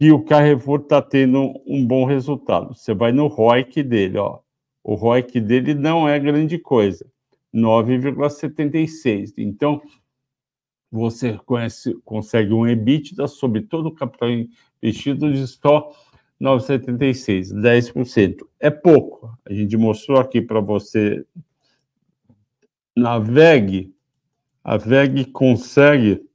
[0.00, 2.74] que o Carrefour está tendo um bom resultado?
[2.74, 4.38] Você vai no ROIC dele, ó.
[4.82, 7.04] O ROIC dele não é grande coisa,
[7.54, 9.34] 9,76.
[9.36, 9.82] Então,
[10.90, 14.30] você conhece, consegue um EBITDA sobre todo o capital
[14.82, 15.92] investido de só
[16.40, 18.36] 9,76, 10%.
[18.58, 19.38] É pouco.
[19.44, 21.22] A gente mostrou aqui para você
[22.96, 23.94] na VEG,
[24.64, 26.26] a VEG consegue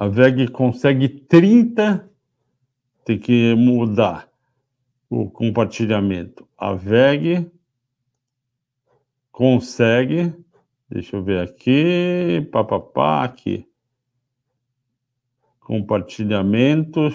[0.00, 2.10] a VEG consegue 30
[3.04, 4.30] tem que mudar
[5.10, 6.48] o compartilhamento.
[6.56, 7.52] A VEG
[9.30, 10.32] consegue,
[10.88, 13.68] deixa eu ver aqui, papapá, aqui.
[15.60, 17.10] Compartilhamento,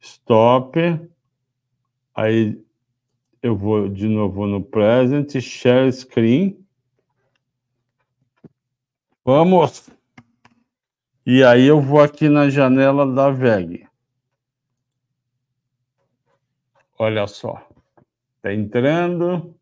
[0.00, 0.78] stop.
[2.14, 2.62] Aí
[3.42, 6.62] eu vou de novo no present, share screen.
[9.24, 9.90] Vamos.
[11.24, 13.86] E aí eu vou aqui na janela da VEG.
[16.98, 17.62] Olha só.
[18.36, 19.54] Está entrando.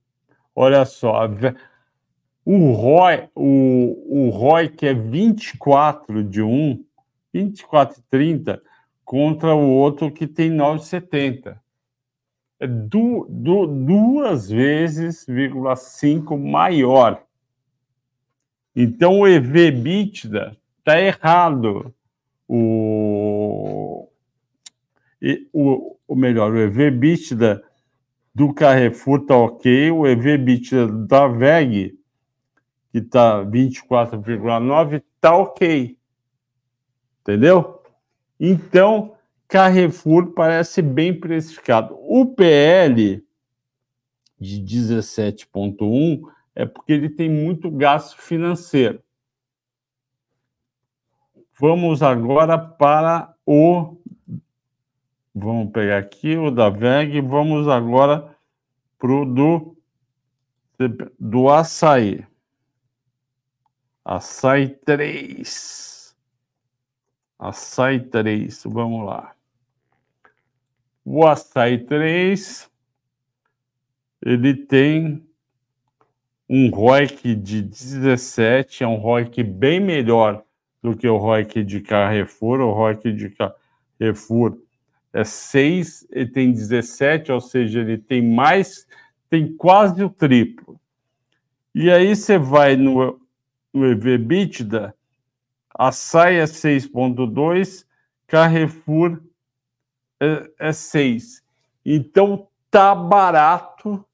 [0.55, 1.29] Olha só.
[2.45, 6.85] O ROI, o, o ROI que é 24 de um,
[7.35, 8.61] 24,30
[9.05, 11.59] contra o outro que tem 9,70.
[12.61, 15.27] É du, du, duas vezes,
[15.77, 17.23] 5 maior.
[18.77, 20.57] Então o EV EBITDA
[20.89, 21.95] está errado.
[22.49, 24.09] O,
[25.53, 27.63] o, melhor, o EV EBITDA
[28.35, 31.99] do Carrefour está ok, o EV EBITDA da VEG,
[32.91, 35.99] que está 24,9, está ok.
[37.21, 37.83] Entendeu?
[38.41, 39.15] Então,
[39.47, 41.99] Carrefour parece bem precificado.
[42.01, 43.23] O PL
[44.41, 46.23] de 17,1
[46.55, 49.03] é porque ele tem muito gasto financeiro.
[51.61, 53.97] Vamos agora para o
[55.35, 57.21] Vamos pegar aqui o da VEG.
[57.21, 58.37] Vamos agora
[58.99, 59.77] para o do,
[61.19, 62.27] do açaí.
[64.05, 66.17] Açaí 3.
[67.39, 68.65] Açaí 3.
[68.65, 69.33] Vamos lá.
[71.05, 72.69] O açaí 3
[74.21, 75.25] ele tem
[76.49, 80.45] um ROIC de 17, é um ROIC bem melhor
[80.91, 82.61] do que o ROIC de Carrefour.
[82.61, 84.59] O ROIC de Carrefour
[85.13, 88.87] é 6, ele tem 17, ou seja, ele tem mais,
[89.29, 90.81] tem quase o triplo.
[91.75, 93.21] E aí você vai no,
[93.73, 94.95] no EV-EBITDA,
[95.75, 97.85] a SAI é 6,2,
[98.27, 99.21] Carrefour
[100.21, 101.43] é, é 6.
[101.85, 104.05] Então tá barato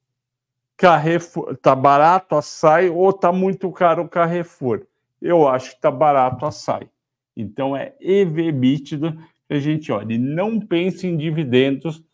[0.76, 4.86] Carrefour, tá barato a SAI ou tá muito caro o Carrefour.
[5.24, 6.88] Eu acho que está barato a SAI.
[7.34, 9.16] Então é EV/EBITDA
[9.48, 10.12] que a gente olha.
[10.12, 12.04] E não pense em dividendos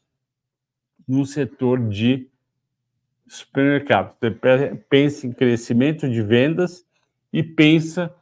[1.07, 2.29] no setor de
[3.27, 4.15] supermercado.
[4.89, 6.87] Pensa em crescimento de vendas
[7.33, 8.15] e pensa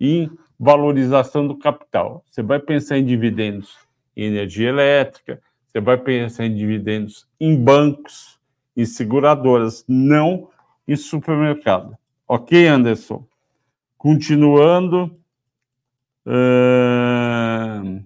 [0.00, 2.24] em valorização do capital.
[2.30, 3.76] Você vai pensar em dividendos
[4.16, 8.38] em energia elétrica, você vai pensar em dividendos em bancos,
[8.76, 10.48] em seguradoras, não
[10.88, 11.96] em supermercado.
[12.26, 13.26] Ok, Anderson?
[14.06, 15.10] Continuando.
[16.24, 18.00] Uh,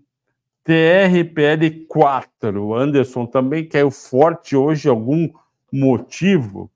[0.66, 2.74] TRPL4.
[2.74, 5.28] Anderson também caiu forte hoje, algum
[5.70, 6.70] motivo?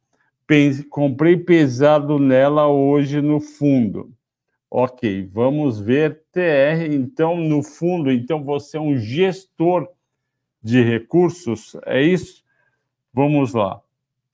[0.91, 4.13] comprei pesado nela hoje no fundo.
[4.71, 6.93] Ok, vamos ver TR.
[6.93, 9.89] Então, no fundo, então você é um gestor
[10.63, 12.45] de recursos, é isso?
[13.11, 13.81] Vamos lá.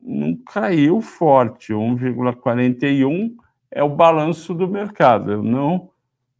[0.00, 3.34] Não caiu forte, 1,41
[3.70, 5.32] é o balanço do mercado.
[5.32, 5.90] Eu não,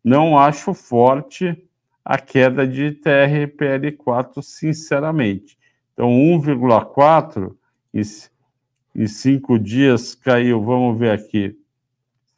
[0.03, 1.65] não acho forte
[2.05, 5.59] a queda de TRPL4, sinceramente.
[5.93, 7.55] Então, 1,4
[7.93, 8.03] em,
[8.95, 11.59] em cinco dias caiu, vamos ver aqui,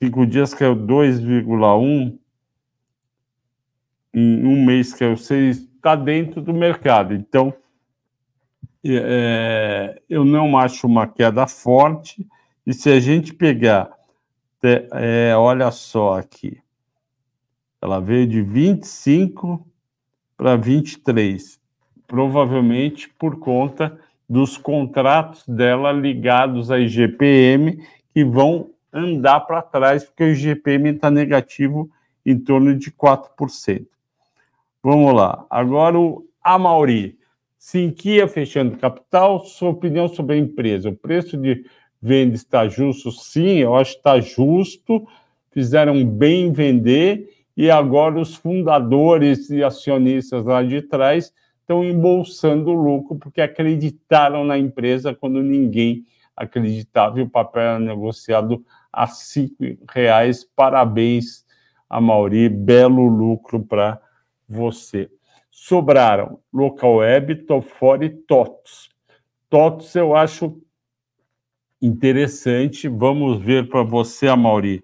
[0.02, 2.18] cinco dias caiu 2,1,
[4.18, 7.14] em um mês caiu 6, está dentro do mercado.
[7.14, 7.54] Então,
[8.84, 12.26] é, eu não acho uma queda forte,
[12.66, 13.90] e se a gente pegar,
[14.92, 16.58] é, olha só aqui,
[17.80, 19.66] ela veio de 25
[20.36, 21.58] para 23
[22.08, 30.24] provavelmente por conta dos contratos dela ligados à IGPM, que vão andar para trás, porque
[30.24, 31.90] o IGPM está negativo
[32.24, 33.86] em torno de 4%.
[34.82, 35.46] Vamos lá.
[35.50, 37.18] Agora o Amauri.
[37.58, 40.90] Sinquia fechando capital, sua opinião sobre a empresa.
[40.90, 41.64] O preço de
[42.00, 43.10] venda está justo?
[43.10, 45.06] Sim, eu acho que está justo.
[45.50, 53.16] Fizeram bem vender e agora os fundadores e acionistas lá de trás estão embolsando lucro
[53.16, 59.56] porque acreditaram na empresa quando ninguém acreditava e o papel era negociado a cinco
[59.90, 60.44] reais.
[60.54, 61.44] Parabéns
[61.90, 64.00] a Mauri, belo lucro para
[64.48, 65.10] você.
[65.50, 68.88] Sobraram Local Web, Tofore e TOTOS.
[69.50, 70.60] TOTOS eu acho
[71.80, 72.88] interessante.
[72.88, 74.82] Vamos ver para você, Mauri,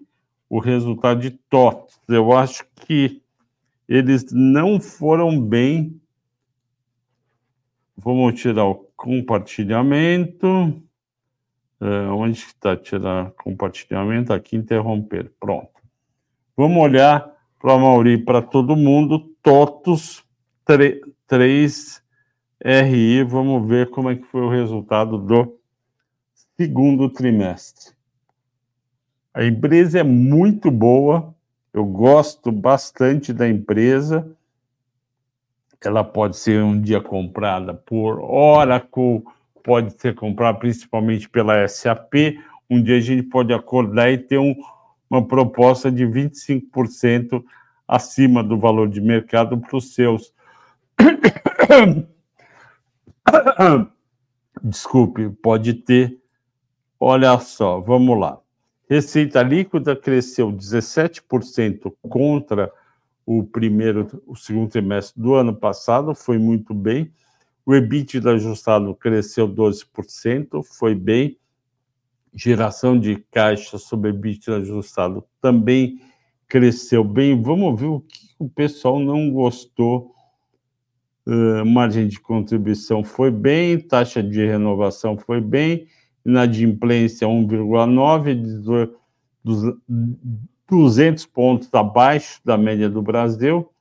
[0.49, 1.99] o resultado de TOTOS.
[2.07, 3.21] Eu acho que
[3.87, 5.99] eles não foram bem
[7.97, 10.81] Vamos tirar o compartilhamento.
[11.79, 14.33] É, onde está tirar compartilhamento?
[14.33, 15.31] Aqui, interromper.
[15.39, 15.81] Pronto.
[16.57, 19.19] Vamos olhar para a Mauri, para todo mundo.
[19.41, 20.23] TOTUS
[20.65, 22.03] 3
[22.63, 23.23] RI.
[23.23, 25.57] Vamos ver como é que foi o resultado do
[26.57, 27.93] segundo trimestre.
[29.33, 31.33] A empresa é muito boa.
[31.73, 34.35] Eu gosto bastante da empresa
[35.87, 39.23] ela pode ser um dia comprada por Oracle,
[39.63, 42.37] pode ser comprada principalmente pela SAP.
[42.69, 44.55] Um dia a gente pode acordar e ter um,
[45.09, 47.43] uma proposta de 25%
[47.87, 50.33] acima do valor de mercado para os seus.
[54.63, 56.19] Desculpe, pode ter.
[56.99, 58.39] Olha só, vamos lá.
[58.89, 62.71] Receita líquida cresceu 17% contra
[63.25, 67.11] o primeiro, o segundo trimestre do ano passado, foi muito bem.
[67.65, 71.35] O EBITDA ajustado cresceu 12%, foi bem.
[72.35, 76.01] Geração de caixa sobre EBITDA ajustado também
[76.47, 77.41] cresceu bem.
[77.41, 80.11] Vamos ver o que o pessoal não gostou.
[81.25, 85.87] Uh, margem de contribuição foi bem, taxa de renovação foi bem,
[86.23, 88.91] inadimplência 1,9,
[90.69, 93.71] 200 pontos abaixo da média do Brasil.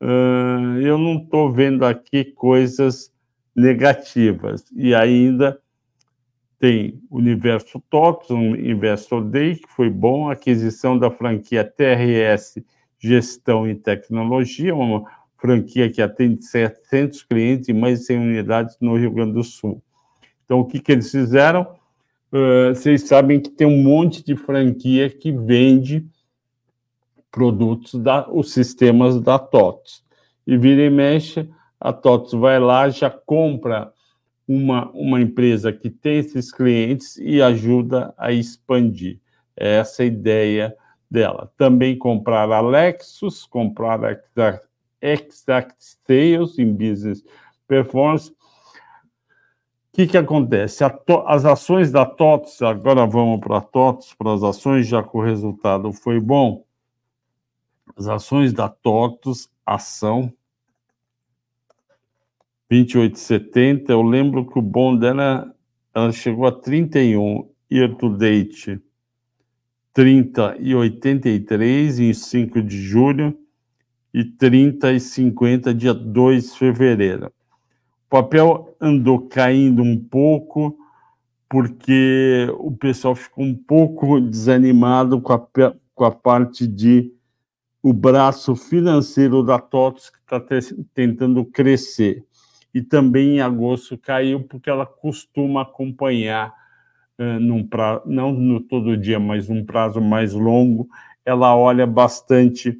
[0.00, 3.10] Uh, eu não estou vendo aqui coisas
[3.56, 4.64] negativas.
[4.76, 5.58] E ainda
[6.58, 12.62] tem Universo TOTS, um Investor Day, que foi bom, aquisição da franquia TRS
[12.98, 15.04] Gestão e Tecnologia, uma
[15.36, 19.82] franquia que atende 700 clientes e mais de 100 unidades no Rio Grande do Sul.
[20.44, 21.62] Então, o que, que eles fizeram?
[22.32, 26.06] Uh, vocês sabem que tem um monte de franquia que vende
[27.30, 30.02] produtos da os sistemas da TOTS.
[30.46, 31.48] E vira e mexe,
[31.78, 33.92] a TOTS vai lá, já compra
[34.46, 39.20] uma, uma empresa que tem esses clientes e ajuda a expandir.
[39.56, 40.76] É essa a ideia
[41.10, 41.52] dela.
[41.56, 44.16] Também comprar a Lexus, comprar a
[45.00, 47.24] Exact Sales em Business
[47.66, 48.32] Performance,
[49.96, 50.84] que, que acontece?
[51.24, 55.22] as ações da TOTS, agora vamos para a TOTS, para as ações, já que o
[55.22, 56.66] resultado foi bom.
[57.96, 60.30] As ações da TOTS, ação
[62.70, 63.90] 28,70.
[63.90, 65.52] Eu lembro que o bom dela
[65.94, 68.80] ela chegou a 31 year to date
[69.94, 73.34] 30 e 83 em 5 de julho
[74.12, 77.26] e 30 e 50 dia 2 de fevereiro.
[78.06, 80.76] O papel andou caindo um pouco
[81.48, 85.46] porque o pessoal ficou um pouco desanimado com a,
[85.94, 87.10] com a parte de
[87.82, 90.42] o braço financeiro da TOTS que está
[90.92, 92.22] tentando crescer
[92.76, 96.52] e também em agosto caiu porque ela costuma acompanhar
[97.18, 100.86] uh, num prazo, não no todo dia, mas num prazo mais longo,
[101.24, 102.78] ela olha bastante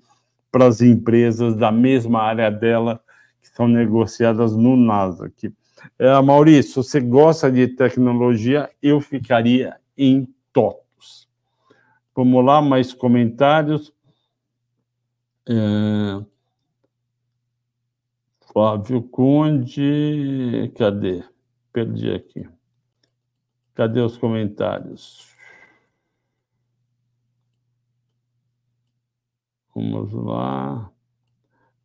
[0.53, 3.01] para as empresas da mesma área dela
[3.41, 5.47] que são negociadas no Nasdaq.
[5.99, 11.27] Uh, Maurício, você gosta de tecnologia, eu ficaria em TOTOS.
[12.15, 13.95] Vamos lá, mais comentários.
[15.49, 16.27] Uh,
[18.57, 21.23] Flávio Conde, cadê?
[21.75, 22.49] Perdi aqui.
[23.75, 25.29] Cadê os comentários?
[29.75, 30.91] Vamos lá.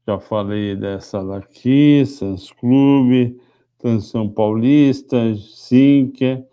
[0.07, 3.37] Já falei dessa daqui, Sans Clube,
[3.79, 6.47] Canção Paulista, Sinker.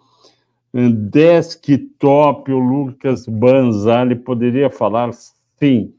[1.12, 5.12] Desktop, o Lucas Banzali poderia falar?
[5.12, 5.94] Sim,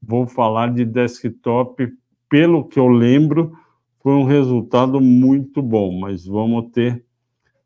[0.00, 1.99] vou falar de desktop
[2.30, 3.58] pelo que eu lembro,
[3.98, 7.04] foi um resultado muito bom, mas vamos ter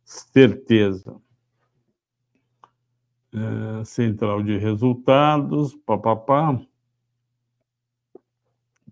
[0.05, 1.21] certeza.
[3.33, 6.59] É, central de resultados, papapá.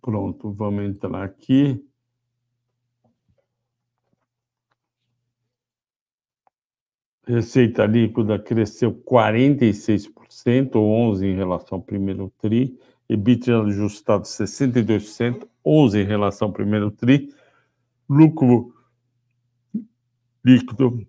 [0.00, 1.82] Pronto, vamos entrar aqui.
[7.24, 12.76] Receita líquida cresceu 46%, ou 11% em relação ao primeiro TRI.
[13.12, 17.32] EBITDA ajustado 62%, 11 em relação ao primeiro TRI,
[18.08, 18.74] lucro
[20.44, 21.06] líquido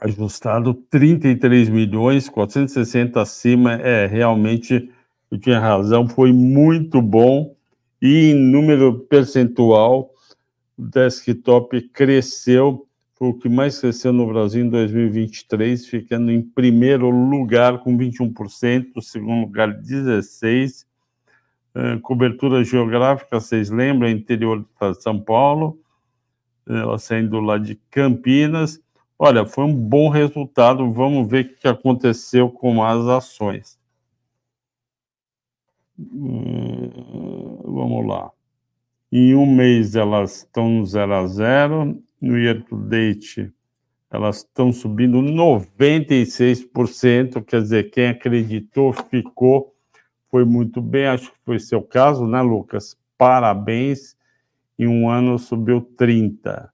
[0.00, 4.90] ajustado 33 milhões, 460 acima, é realmente
[5.30, 7.56] eu tinha razão, foi muito bom.
[8.00, 10.12] E em número percentual
[10.76, 12.86] o desktop cresceu,
[13.28, 19.42] o que mais cresceu no Brasil em 2023, ficando em primeiro lugar com 21%, segundo
[19.42, 20.86] lugar 16
[21.74, 25.80] é, cobertura geográfica, vocês lembram, interior de São Paulo,
[26.68, 28.80] ela saindo lá de Campinas.
[29.18, 30.90] Olha, foi um bom resultado.
[30.92, 33.78] Vamos ver o que aconteceu com as ações.
[35.98, 38.30] Hum, vamos lá.
[39.10, 43.52] Em um mês elas estão no 0 a 0, no year to date
[44.12, 49.74] elas estão subindo 96%, quer dizer, quem acreditou ficou
[50.30, 52.94] foi muito bem, acho que foi seu caso, né, Lucas?
[53.16, 54.14] Parabéns.
[54.78, 56.70] Em um ano subiu 30.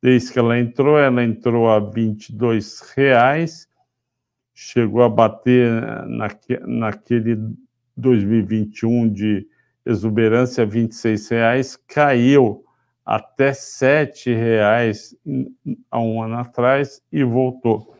[0.00, 3.68] Desde que ela entrou, ela entrou a 22 reais,
[4.52, 5.70] chegou a bater
[6.08, 7.38] naque, naquele
[7.96, 9.46] 2021 de
[9.86, 12.64] exuberância 26 reais, caiu
[13.04, 15.16] até 7 reais
[15.90, 17.96] há um ano atrás e voltou.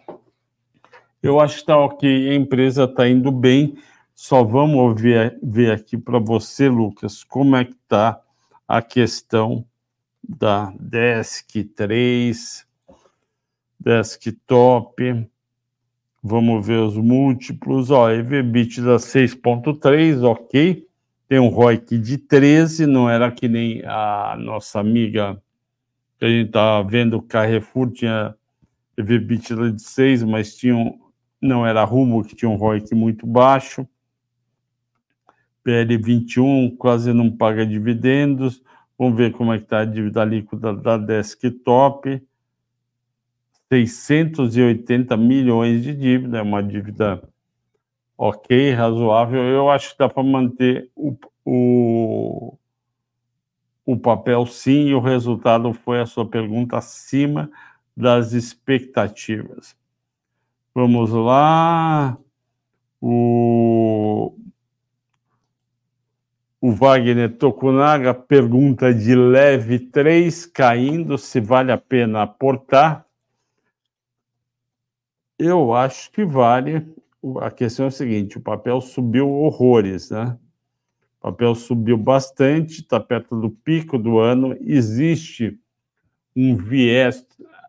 [1.23, 3.77] Eu acho que está ok, a empresa está indo bem
[4.15, 8.21] só vamos ver, ver aqui para você, Lucas, como é que está
[8.69, 9.67] a questão
[10.23, 12.67] da Desk 3,
[13.81, 15.29] Desktop.
[16.23, 17.91] Vamos ver os múltiplos.
[17.91, 20.87] Ó, EVBITDA 6.3, ok.
[21.33, 25.43] Tem um ROIC de 13, não era que nem a nossa amiga
[26.19, 28.35] que a gente estava vendo, Carrefour tinha
[28.99, 31.01] EVBITDA de 6, mas tinha um,
[31.41, 33.89] não era Rumo, que tinha um ROIC muito baixo.
[35.67, 38.63] PL21 quase não paga dividendos.
[38.99, 42.23] Vamos ver como é que está a dívida líquida da desktop.
[43.71, 47.27] 680 milhões de dívida, é uma dívida
[48.23, 49.43] ok, razoável.
[49.43, 52.57] Eu acho que dá para manter o, o,
[53.85, 57.51] o papel sim, e o resultado foi a sua pergunta acima
[57.97, 59.77] das expectativas.
[60.73, 62.17] Vamos lá.
[63.01, 64.37] O
[66.61, 73.05] o Wagner Tokunaga pergunta de leve 3 caindo, se vale a pena aportar.
[75.37, 77.02] Eu acho que vale.
[77.41, 80.37] A questão é a seguinte: o papel subiu horrores, né?
[81.19, 84.57] O papel subiu bastante, está perto do pico do ano.
[84.61, 85.57] Existe
[86.35, 87.25] um viés.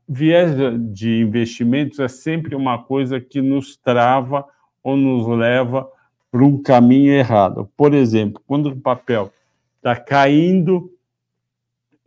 [0.10, 0.51] Viés
[0.91, 4.45] de investimentos é sempre uma coisa que nos trava
[4.84, 5.88] ou nos leva
[6.32, 7.70] para um caminho errado.
[7.78, 9.32] Por exemplo, quando o papel
[9.78, 10.91] está caindo,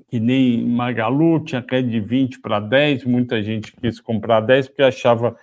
[0.08, 4.82] que nem Magalu tinha caído de 20 para 10, muita gente quis comprar 10 porque
[4.82, 5.36] achava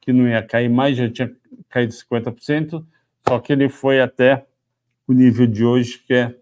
[0.00, 1.30] que não ia cair mais, já tinha
[1.68, 2.84] caído 50%,
[3.26, 4.46] só que ele foi até
[5.06, 6.36] o nível de hoje, que é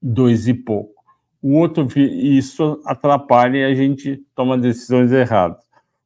[0.00, 1.02] dois e pouco.
[1.40, 5.62] O outro, isso atrapalha e a gente toma decisões erradas.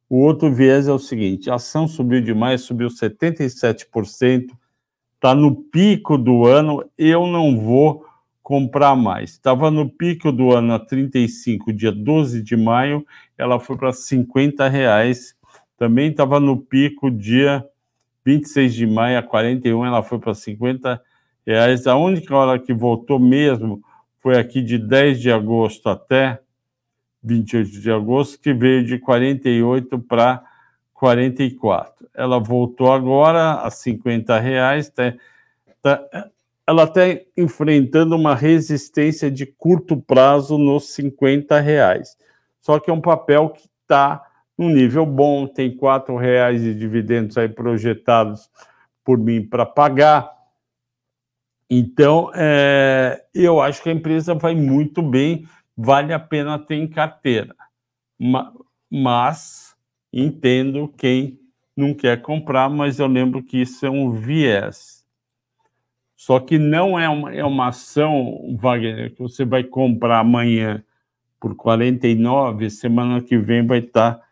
[0.09, 4.47] O outro viés é o seguinte: a ação subiu demais, subiu 77%,
[5.15, 8.05] está no pico do ano, eu não vou
[8.41, 9.31] comprar mais.
[9.31, 13.05] Estava no pico do ano a 35, dia 12 de maio,
[13.37, 15.35] ela foi para 50 reais.
[15.77, 17.63] Também estava no pico dia
[18.27, 21.01] 26 de maio a 41, ela foi para 50
[21.45, 21.87] reais.
[21.87, 23.81] A única hora que voltou mesmo
[24.19, 26.37] foi aqui de 10 de agosto até
[27.23, 30.43] 28 de agosto, que veio de 48 para
[30.93, 32.05] 44.
[32.13, 35.13] Ela voltou agora a 50 reais, tá,
[35.81, 36.29] tá,
[36.67, 37.03] ela está
[37.37, 42.17] enfrentando uma resistência de curto prazo nos 50 reais.
[42.59, 44.26] Só que é um papel que está
[44.57, 48.49] num nível bom, tem quatro reais de dividendos aí projetados
[49.03, 50.35] por mim para pagar.
[51.69, 55.45] Então, é, eu acho que a empresa vai muito bem
[55.77, 57.55] vale a pena ter em carteira.
[58.89, 59.75] Mas
[60.11, 61.39] entendo quem
[61.75, 65.05] não quer comprar, mas eu lembro que isso é um viés.
[66.15, 70.83] Só que não é uma, é uma ação, Wagner, que você vai comprar amanhã
[71.39, 74.26] por 49, semana que vem vai estar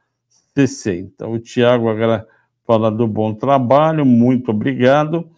[0.55, 1.27] 60.
[1.27, 2.27] O Tiago agora
[2.65, 5.29] fala do bom trabalho, muito obrigado.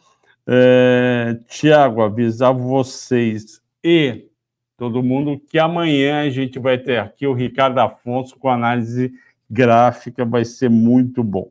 [0.47, 4.27] É, Tiago, avisar vocês e
[4.77, 9.11] todo mundo que amanhã a gente vai ter aqui o Ricardo Afonso com análise
[9.49, 11.49] gráfica, vai ser muito bom.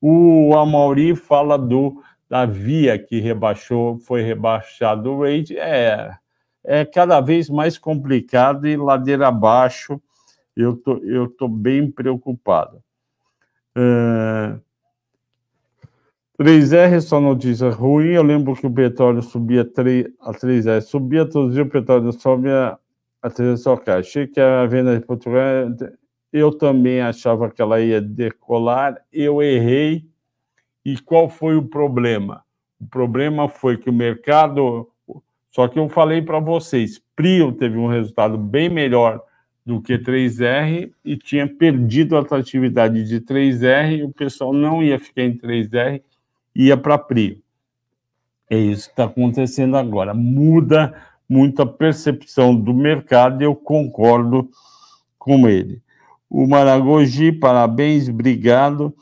[0.00, 6.12] O Amauri fala do da Via que rebaixou, foi rebaixado o rate, é
[6.64, 10.00] é cada vez mais complicado e ladeira abaixo.
[10.56, 12.82] Eu tô eu tô bem preocupado.
[13.76, 14.60] Uh,
[16.38, 18.08] 3R só notícia ruim.
[18.08, 22.12] Eu lembro que o petróleo subia 3, a 3R, subia todos os dias, o petróleo
[22.12, 22.78] sobe a,
[23.22, 24.00] a 3R só cai.
[24.00, 25.42] Achei que a venda de Portugal,
[26.32, 30.06] eu também achava que ela ia decolar, eu errei.
[30.84, 32.42] E qual foi o problema?
[32.80, 34.88] O problema foi que o mercado.
[35.50, 39.22] Só que eu falei para vocês, Prio teve um resultado bem melhor
[39.64, 44.98] do que 3R e tinha perdido a atratividade de 3R e o pessoal não ia
[44.98, 46.02] ficar em 3R
[46.54, 47.42] ia para PRI.
[48.50, 50.12] É isso que está acontecendo agora.
[50.12, 50.94] Muda
[51.28, 54.50] muito a percepção do mercado e eu concordo
[55.18, 55.80] com ele.
[56.28, 58.94] O Maragogi, parabéns, obrigado.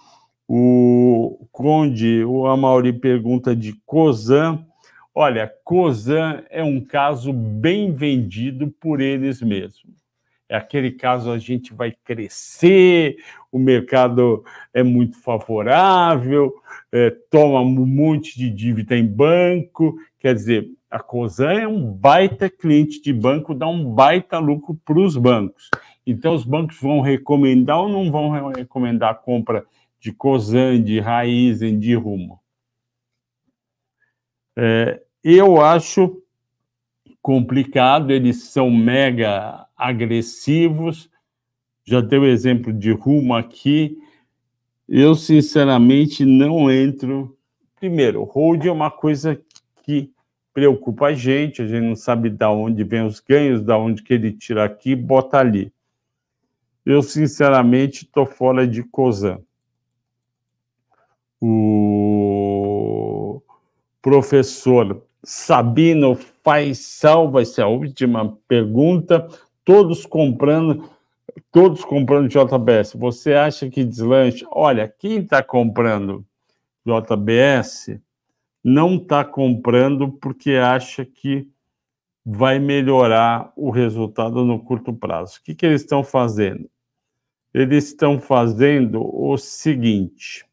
[0.47, 4.65] O Conde, o Amauri pergunta de Cozan.
[5.15, 10.00] Olha, Cozan é um caso bem vendido por eles mesmos
[10.51, 13.17] é aquele caso a gente vai crescer,
[13.53, 14.45] o mercado
[14.75, 16.53] é muito favorável,
[16.91, 22.51] é, toma um monte de dívida em banco, quer dizer, a Cosan é um baita
[22.51, 25.71] cliente de banco, dá um baita lucro para os bancos.
[26.05, 29.65] Então, os bancos vão recomendar ou não vão recomendar a compra
[30.01, 32.41] de Cosan, de Raizen, de Rumo?
[34.59, 36.21] É, eu acho
[37.23, 41.11] complicado, eles são mega agressivos.
[41.85, 43.99] Já deu exemplo de rumo aqui.
[44.89, 47.37] Eu, sinceramente, não entro.
[47.79, 49.41] Primeiro, hold é uma coisa
[49.83, 50.12] que
[50.53, 54.12] preocupa a gente, a gente não sabe de onde vem os ganhos, de onde que
[54.12, 55.73] ele tira aqui e bota ali.
[56.85, 59.41] Eu, sinceramente, estou fora de COSAN.
[61.41, 63.41] O
[64.03, 69.29] professor Sabino Faisal vai ser a última pergunta.
[69.64, 70.89] Todos comprando,
[71.53, 72.95] todos comprando JBS.
[72.95, 74.47] Você acha que deslanche?
[74.51, 76.25] Olha, quem está comprando
[76.85, 78.01] JBS
[78.64, 81.49] não está comprando porque acha que
[82.25, 85.39] vai melhorar o resultado no curto prazo.
[85.39, 86.68] O que, que eles estão fazendo?
[87.53, 90.47] Eles estão fazendo o seguinte: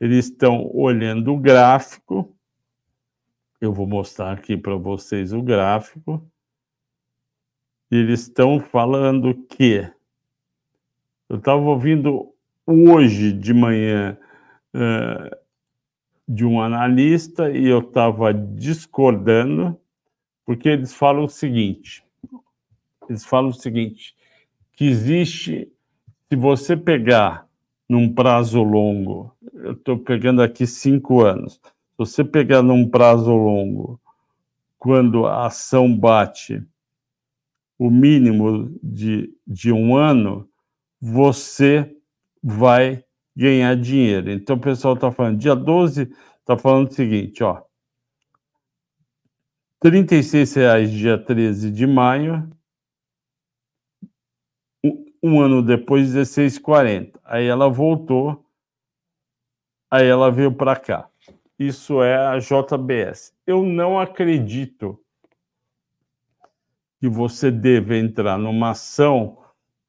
[0.00, 2.34] eles estão olhando o gráfico
[3.60, 6.26] eu vou mostrar aqui para vocês o gráfico.
[7.90, 9.86] Eles estão falando que
[11.28, 12.32] eu estava ouvindo
[12.66, 14.16] hoje de manhã
[14.74, 15.36] uh,
[16.26, 19.78] de um analista e eu estava discordando,
[20.44, 22.04] porque eles falam o seguinte:
[23.08, 24.14] eles falam o seguinte,
[24.72, 25.70] que existe,
[26.28, 27.46] se você pegar
[27.88, 31.60] num prazo longo, eu estou pegando aqui cinco anos,
[32.00, 34.00] você pegar num prazo longo,
[34.78, 36.66] quando a ação bate
[37.78, 40.48] o mínimo de, de um ano,
[40.98, 41.94] você
[42.42, 43.04] vai
[43.36, 44.30] ganhar dinheiro.
[44.30, 47.62] Então, o pessoal está falando, dia 12, está falando o seguinte, ó,
[49.84, 49.90] R$
[50.56, 52.50] reais dia 13 de maio,
[55.22, 57.20] um ano depois, 16,40.
[57.24, 58.42] Aí ela voltou,
[59.90, 61.09] aí ela veio para cá.
[61.60, 63.34] Isso é a JBS.
[63.46, 64.98] Eu não acredito
[66.98, 69.36] que você deve entrar numa ação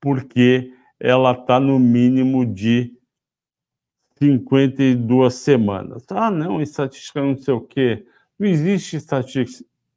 [0.02, 2.94] porque ela está no mínimo de
[4.20, 6.06] 52 semanas.
[6.10, 8.06] Ah, não, estatística não sei o quê.
[8.38, 8.98] Não existe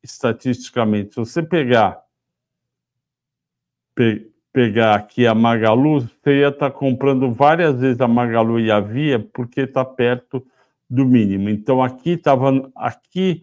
[0.00, 1.14] estatisticamente.
[1.14, 2.04] Se você pegar
[4.52, 8.78] pegar aqui a Magalu, você ia estar tá comprando várias vezes a Magalu e a
[8.78, 10.46] Via, porque está perto
[10.88, 11.48] do mínimo.
[11.48, 13.42] Então aqui estava aqui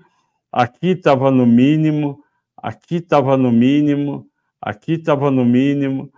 [0.52, 2.24] aqui estava no mínimo,
[2.58, 4.30] aqui estava no mínimo,
[4.62, 6.12] aqui estava no mínimo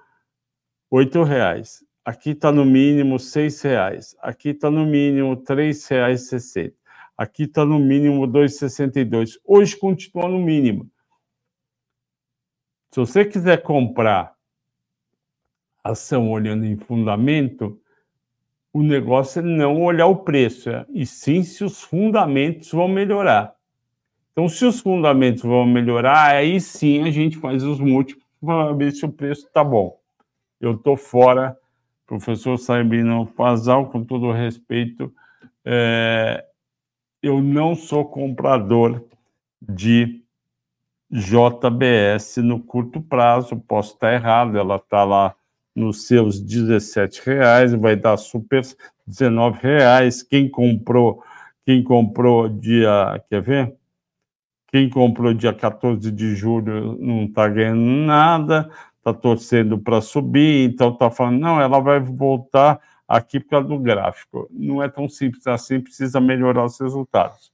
[0.92, 1.84] oito reais.
[2.06, 4.16] Aqui está no mínimo seis reais.
[4.22, 6.76] Aqui está no mínimo três reais sessenta.
[7.18, 9.40] Aqui está no mínimo dois sessenta e dois.
[9.46, 10.92] Hoje continua no mínimo.
[12.92, 14.36] Se você quiser comprar
[15.84, 17.82] ação olhando em fundamento,
[18.74, 23.54] o negócio é não olhar o preço, é, e sim se os fundamentos vão melhorar.
[24.32, 28.92] Então, se os fundamentos vão melhorar, aí sim a gente faz os múltiplos para ver
[28.92, 30.00] se o preço está bom.
[30.60, 31.56] Eu estou fora,
[32.08, 35.14] professor Sabino Fazal, com todo respeito,
[35.64, 36.44] é,
[37.22, 39.06] eu não sou comprador
[39.62, 40.24] de
[41.12, 45.36] JBS no curto prazo, posso estar errado, ela está lá
[45.76, 48.62] nos seus 17 reais, vai dar super
[49.08, 50.24] 19 reais.
[50.24, 51.24] Quem comprou,
[51.66, 53.76] quem comprou dia, quer ver?
[54.68, 60.90] Quem comprou dia 14 de julho não está ganhando nada, está torcendo para subir, então
[60.90, 64.48] está falando, não, ela vai voltar aqui por causa do gráfico.
[64.52, 67.52] Não é tão simples assim, precisa melhorar os resultados.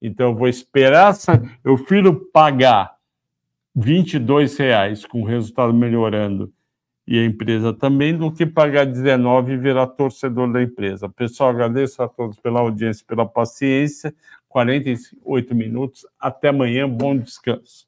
[0.00, 1.14] Então, eu vou esperar,
[1.62, 2.96] eu prefiro pagar
[3.74, 6.52] 22 reais com o resultado melhorando
[7.06, 11.08] e a empresa também, do que pagar 19 e virar torcedor da empresa.
[11.08, 14.14] Pessoal, agradeço a todos pela audiência, pela paciência.
[14.48, 16.06] 48 minutos.
[16.20, 16.88] Até amanhã.
[16.88, 17.86] Bom descanso.